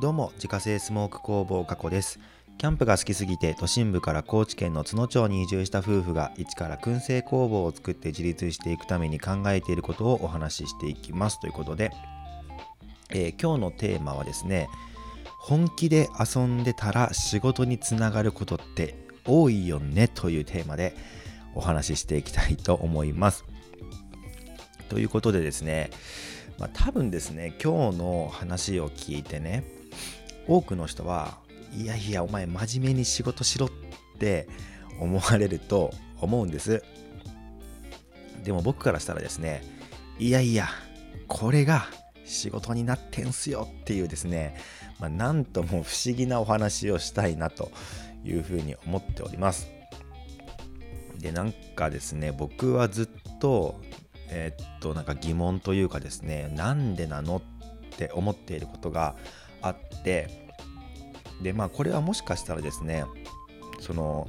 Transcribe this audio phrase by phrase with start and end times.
[0.00, 2.20] どうも自家製スモーク工房加古です。
[2.56, 11.40] キャンプが好きすぎて都心部から高知県の津野町に移住した夫婦が一から燻製工房を作って自立していくために考えていることをお話ししていきます。
[11.40, 11.90] ということで、
[13.10, 14.68] えー、今日のテーマはですね
[15.40, 18.94] 本気で遊んでたら仕事につながることって
[19.26, 20.06] 多いよね？
[20.06, 20.94] というテーマで
[21.56, 23.44] お話ししていきたいと思います。
[24.90, 25.90] ということでですね
[26.56, 29.64] まあ、多分ですね今日の話を聞いてね
[30.48, 31.38] 多くの人は
[31.72, 33.70] いやいやお前真面目に仕事しろっ
[34.18, 34.48] て
[34.98, 36.82] 思われると思うんです。
[38.42, 39.62] でも僕からしたらですね
[40.18, 40.68] いやいや
[41.26, 41.86] これが
[42.24, 44.56] 仕事になってんすよっていうですね、
[44.98, 47.70] まあ、なんとも不思議なお話をしたいなと
[48.24, 49.68] いうふうに思っております。
[51.18, 53.80] でなんかですね僕はずっと
[54.30, 57.42] えー、っとなんか疑問というかですねなんでなのっ
[57.96, 59.16] て思っていることが
[59.62, 60.28] あって
[61.42, 63.04] でまあこれはもしかしたらですね
[63.80, 64.26] その、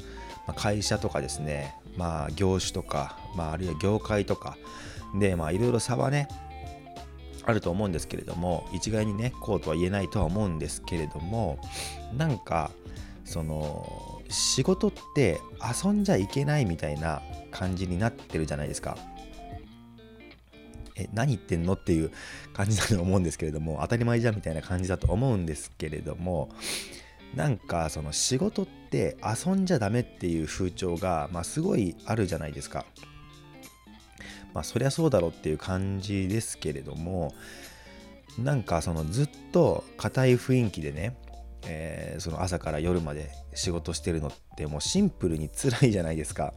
[0.55, 4.57] 会社とかですねまあ業種とか、まあ、あるいは業界とか
[5.19, 6.27] でまあいろいろ差はね
[7.45, 11.59] あると思うんですけれども一概にねこうとは言えないとは思うんですけれども
[12.15, 12.71] なんか
[13.25, 15.39] その仕事って
[15.83, 18.97] 遊んじゃいけないみたいな感じになってるじゃないですか。
[20.99, 22.11] え何言ってんのっていう
[22.53, 26.49] 感じだと思うんですけれども当たり前じゃんみたいな感じだと思うんですけれども
[27.35, 32.85] なんかその仕事って遊んじゃダメっていう風潮が、まあ、すごいあるじゃないですか。
[34.53, 37.35] まあそりゃそうだろうっていう感じですけれども
[38.39, 41.15] なんかそのずっと硬い雰囲気でね、
[41.67, 46.53] えー、その朝から夜まで仕事してるのってもうシンプルに辛いじゃないですか。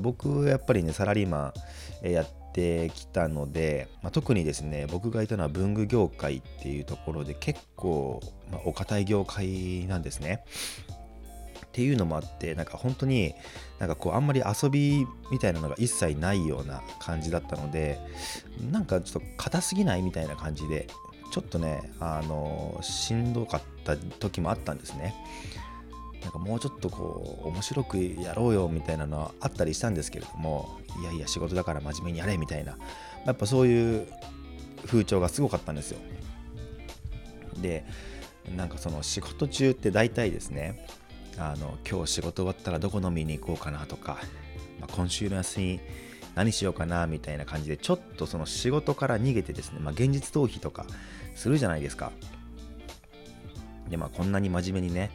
[0.00, 1.54] 僕やっぱりねサラリーマ
[2.02, 2.28] ンやっ
[2.58, 10.44] てきたので、まあ、特にですね僕がいたのは文具業界っていうところで結構、まあ、お堅い業界なんですね。
[11.66, 13.34] っていうのもあってなんか本当に
[13.78, 18.00] なんかこうあんまり遊びみたいなのが一切ないような感じだったので
[18.72, 20.02] なんかちょっと硬すぎない？
[20.02, 20.88] みたいな感じで
[21.30, 25.14] ちょっとねあのしんどかった時もあったんですね。
[26.28, 32.76] なんかもうちょっとこう面白くやろうよみたいなのはあったりしたんですけれどもいやいや仕事だから真面目にやれみたいな
[33.24, 34.06] やっぱそういう
[34.84, 35.98] 風潮がすごかったんですよ。
[37.62, 37.86] で
[38.54, 40.86] なんかその仕事中って大体ですね
[41.38, 44.18] あの今日仕事終わったらどこ飲みに行こうかなとか、
[44.80, 45.80] まあ、今週の休み
[46.34, 50.84] 何しようかなみたいな感じでちょっとその仕事から逃げてですね、まあ、現実逃避とか
[51.34, 52.12] するじゃないですか。
[53.88, 55.10] でまあこんなに真面目にね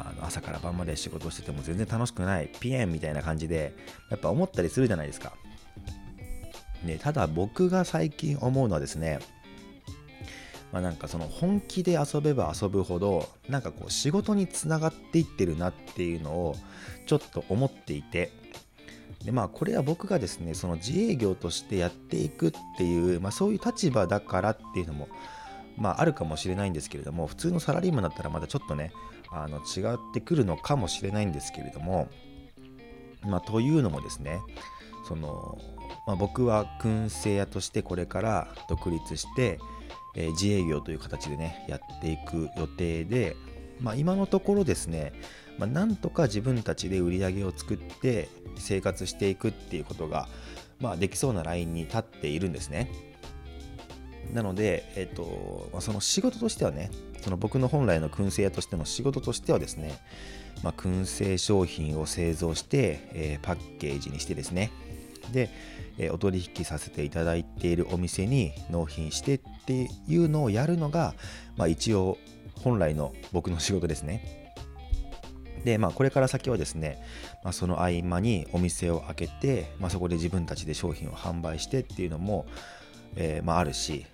[0.00, 3.74] あの朝から晩まで仕事してても全然楽しくないピエンみたいな感じで
[4.10, 5.32] やっぱ思ったりするじゃないですか。
[6.84, 9.18] ね、ただ僕が最近思うのはですね
[10.72, 16.56] まあなんかその本気で遊べば遊ぶほどなんかこう仕事につながっていってるなっていうのを
[17.06, 18.32] ちょっと思っていて
[19.24, 25.08] でまあこれは僕がですねその自営業としてやっていくっていう、まあ、そういう立場だからっていうのも
[25.76, 28.92] まああるかもしれないんですけれども普通のサラリーマンだったらまだちょっとね
[29.32, 32.08] あの違ってくるのかもしれないんですけれども、
[33.22, 34.40] まあ、というのもですね
[35.06, 35.58] その、
[36.06, 39.58] まあ、僕は燻製屋としてこれから独立して、
[40.16, 43.36] えー、自営業という形でねやっていく予定で、
[43.80, 45.12] まあ、今のところですね、
[45.58, 50.28] まあ、なんとか自分たちで売り上げを作って生活していくっていうことが、
[50.80, 52.90] まあ、できそうなラインに立っているんですね。
[54.32, 56.90] なので、えっとまあ、その仕事としてはね
[57.20, 59.98] その僕の本来の燻製屋としての仕事としてはですね、
[60.62, 64.70] まあ、燻製商品を製造して、えー、パッケージにしてですね。
[65.32, 65.50] で、
[65.98, 71.14] えー、お取引させていただいているお店に納品してっていうのをやるのが、
[71.56, 72.18] まあ、一応
[72.62, 74.54] 本来の僕の仕事ですね。
[75.64, 77.02] で、まあ、これから先はですね、
[77.44, 82.46] まあ、その合間にお店を開けて、まあ、そこで自分たちで商品を販売してっていうのも、
[83.16, 84.06] えー、まあ、あるし、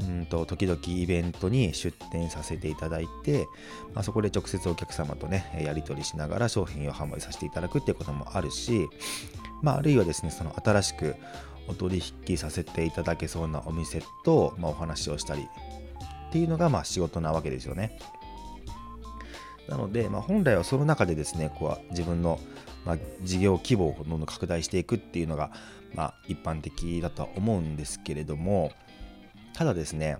[0.00, 3.46] うんと時々イベントに出店させていただいて、
[3.94, 8.88] まあ、そこで直接お客様とねやり取りしながら商品を販売させていただくっていうこともあるし、
[9.62, 11.14] まあ、あるいはですねその新しく
[11.68, 15.48] お取引させていただけそうなお店と、まあ、お話をしたり
[16.28, 17.98] っていうのがまあ仕事なわけですよね。
[19.68, 22.38] なので、まあ、本来はその中でですねこう自分の、
[22.84, 25.52] まあ、事業規模をどんどん拡大していくっていうのが、
[25.94, 28.72] まあ、一般的だとは思うんですけれども、
[29.54, 30.18] ただですね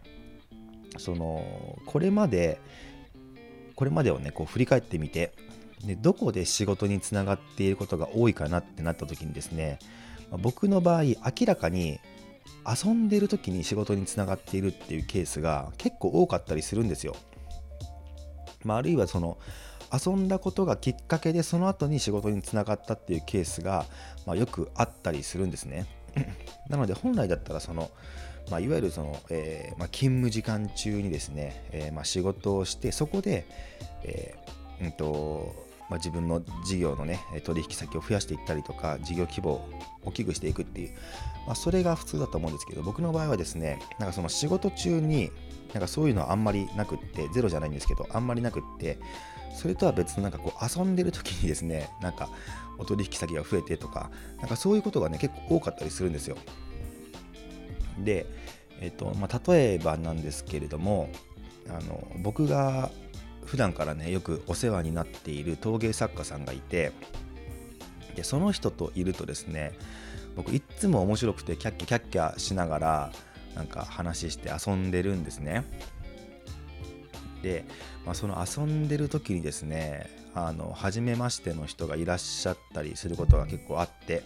[0.99, 2.61] そのこれまで
[3.75, 5.33] これまでをねこう振り返ってみて
[5.85, 9.79] でどこで仕事につながっていることが多いかなってなった時にですね
[10.41, 11.17] 僕の場合明
[11.47, 12.01] らかに
[12.67, 17.15] 遊んでる時に仕事につながっているっていうケースが結構多かったりするんですよ。
[18.65, 19.39] まあ、あるいはその
[19.93, 23.85] 遊んだことがきっかけでその後に仕事につながったっていうケースが、
[24.27, 25.87] まあ、よくあったりするんですね。
[26.69, 27.91] なので本来だったらその、
[28.51, 33.47] まあ、いわゆるその、えー、まあ、勤務時間中にですね、えー、まあ仕事をしてそこで、
[34.03, 39.71] えー、うんとまあ自分の事業のね取引先を増やしていったりとか事業規模を
[40.05, 40.91] 大きくしていくっていう、
[41.47, 45.31] まあ、それが普通だと思うんですけど僕の場合はですねなんかその仕事中に
[45.73, 48.99] なんかそういうのはあんまりなくってゼロじゃないんですけどあんまりなくって
[49.55, 52.29] それとは別のなんかこう遊んでる時にですねなんか
[52.79, 56.37] お取引先が増えてとかなんかそういうことがね結構多かったりするんですよ。
[57.99, 58.27] で、
[58.81, 61.09] えっとまあ、例えばなんですけれども
[61.69, 62.91] あの僕が
[63.45, 66.93] 普段からねよくお世話になっている陶芸作家さんがいて
[68.17, 69.73] でその人といるとですね
[70.37, 73.13] 僕いつも面白くてキャッキャキャッキャしながら
[73.55, 75.65] なんか話して遊んでるんですね。
[77.43, 77.65] で、
[78.05, 84.25] まあ、その遊んでる時にですねあの初めましての人がいらっしゃったりすることが結構あって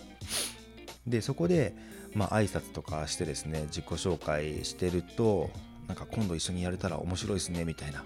[1.07, 1.75] でそこで
[2.19, 5.51] まあ挨拶とかしてですね自己紹介してると
[5.87, 8.05] なんか今度一緒にやれたら面白いですねみたいな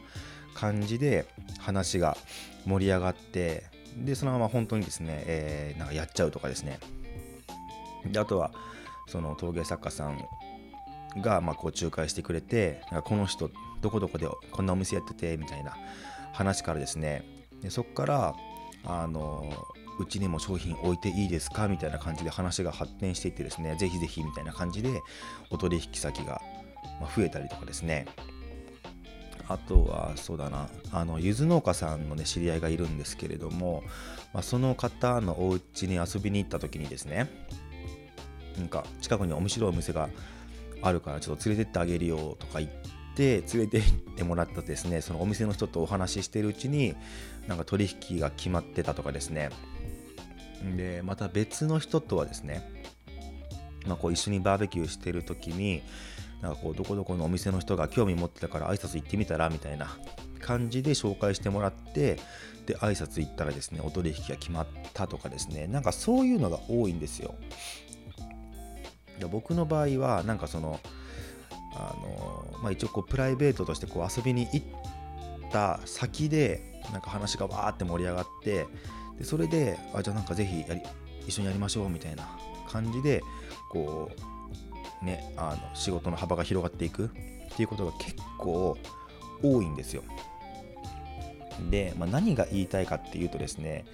[0.55, 1.25] 感じで
[1.59, 2.19] 話が
[2.67, 3.65] 盛り上がって
[3.97, 6.79] でそのまま本当にですね、えー、なんかやっちゃうとかですね。
[8.05, 8.53] であとは
[9.07, 10.19] その陶芸作家さん
[11.21, 13.51] がまこう仲介してくれてなんかこの人
[13.81, 15.75] どこどこでこんなお店やっててみたいな
[16.33, 17.25] 話からですね。
[17.63, 18.35] でそこから
[18.85, 19.51] あの
[19.99, 21.69] うちにも商品置いていいですか？
[21.69, 25.01] みたいな感じで話が発展していってですねぜひぜひみたいな感じで
[25.51, 26.41] お取引先が
[27.17, 28.07] 増えたりとかですね。
[29.49, 33.83] あとはそうだなあのゆず農家さんのね知り合いがいるんですけれども、
[34.33, 37.29] まあ、その方のお家に遊びに行った時にですね
[38.57, 40.09] なんか近くに面白いお店が
[40.81, 42.71] あるからちょっと連れてってあげるよとか言っ
[43.17, 46.95] て連れて行ってもらったですねそのお店の人とお話ししてるうちに
[47.47, 49.51] なんか取引が決まってたとかですね。
[50.77, 52.71] でまた別の人とはですね、
[53.87, 55.83] まあ、こう一緒にバーベキューしてる時に
[56.41, 59.97] なんかこうどこどこのお店の人が興味持ってたから挨拶行ってみたらみたいな
[60.41, 62.19] 感じで紹介してもらって
[62.67, 67.35] で挨拶行ったらですねお取引が決まったとかですねなんかそういうのが多いんですよ。
[69.31, 70.81] 僕の場合はなんかその
[71.75, 74.67] あの、まあ、一応こうプライベートとしてこう遊びに行っ
[75.53, 78.67] た先でなんか話がわーって盛り上がって
[79.19, 80.83] でそれであじゃあなんかぜひやり
[81.27, 82.29] 一緒にやりましょうみたいな
[82.69, 83.21] 感じで
[83.71, 84.33] こう
[85.05, 87.09] ね、あの仕事の幅が広がっていくっ
[87.57, 88.77] ていうことが結構
[89.43, 90.03] 多いんですよ。
[91.71, 93.85] で、まあ、何が言いたいかっていうとですね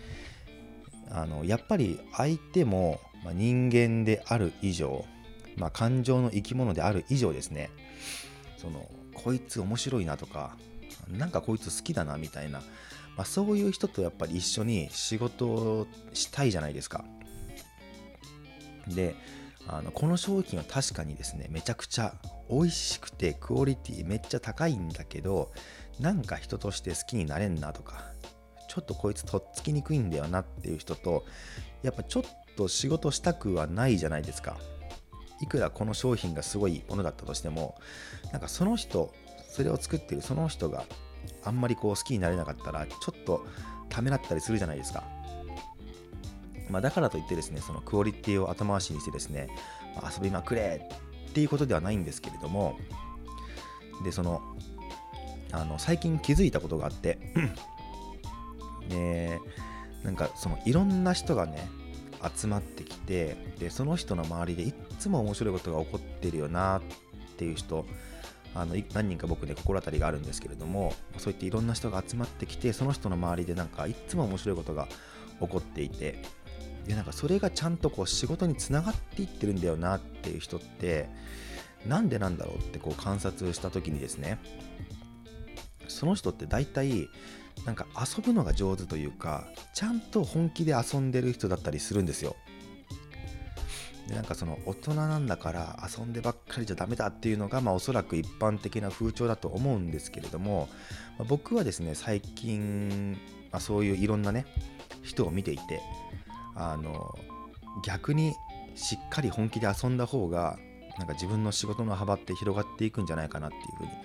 [1.11, 3.01] あのやっぱり相手も
[3.35, 5.05] 人間である以上、
[5.57, 7.71] まあ、感情の生き物である以上ですね
[8.57, 10.57] そのこいつ面白いなとか
[11.11, 12.63] なんかこいつ好きだなみたいな、
[13.19, 17.05] まあ、そういう人とやっぱり一緒に仕事をしたいじゃないですか。
[18.87, 19.17] で
[19.67, 22.15] あのこの商品は確かにですねめちゃくちゃ
[22.49, 25.51] 美味しくてクオリティめっちゃ高いんだけど
[26.01, 28.05] なんか人として好きになれんなとか
[28.69, 31.27] ちょっとこいつとっつきにくいんだよなっていう人と
[31.83, 32.23] やっぱちょっ
[32.57, 34.57] と仕事したくはないじゃないですか
[35.43, 37.79] いくらこの商品がすごいものだったとしても
[38.33, 39.13] なんかその人
[39.51, 40.85] それを作ってるその人が
[41.45, 43.47] あんまりこう好きになれなかったらちょっと
[43.89, 45.05] ためらったりするじゃないですか。
[46.71, 49.49] まあ、だからといってですね、そのクオリティを後回しにしてですね、
[49.97, 50.87] まあ、遊びまくれ
[51.31, 52.79] っていうことではないんですけれども、
[54.05, 54.43] で、その、
[55.51, 57.19] あの最近気づいたことがあって、
[58.91, 59.41] で、
[60.05, 61.69] なんかそのいろんな人がね、
[62.37, 66.83] 集まってきて、で、その人の周りでいっつも面白いことが起こってるよなっ
[67.37, 67.87] ていう人、
[68.55, 74.89] あの何人か僕ね心当たりがあるんですけれどもそういっていろんな人が集まってきてその人の周りでなんかいつも面白いことが
[75.41, 76.23] 起こっていて
[76.87, 81.09] でなんかそれがちゃんとこう仕事につながっていってるんだよなっていう人って
[81.87, 84.39] なんでなんだろうってこう観察した時にですね
[85.87, 87.09] その人って大体
[87.65, 92.37] なんか遊ぶのが上手というかちゃんと本気で遊んでる人だったりするんですよ。
[94.09, 100.69] でなんかその大人なんだから遊んでばっかりじゃダメだっていうのがまあおそらく一般的な風潮だと思うんですけれども、
[101.19, 103.13] まあ、僕はですね最近、
[103.53, 104.47] まあ、そういういろんなね
[105.03, 105.83] 人を見ていて
[106.55, 107.15] あの
[107.85, 108.35] 逆に
[108.75, 110.59] しっかり本気で遊んだ方が
[110.99, 113.99] なんか自分の仕事の幅って広がっていくんじゃないかなっていうふうに、ま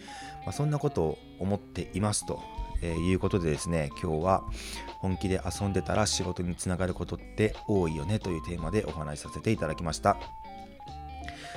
[0.48, 2.42] あ、そんなことを思っていますと、
[2.84, 4.44] えー、いうことでですね今日は
[5.00, 10.18] 本気で遊んでたら仕事につながることって多いよねというテーマでお話しさせていただきました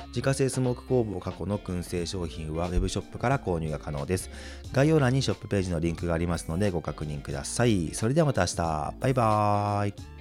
[0.09, 4.30] 自家製スモーク工房過去の燻製商品は Web ショップから購入が可能です。
[4.73, 7.90] 概要欄にショップページのリンクがありますのでご確認ください。
[7.92, 8.95] それではまた明日。
[8.99, 10.15] バイバーイ。